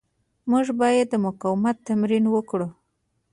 [0.49, 2.67] موږ باید د مقاومت تمرین وکړو.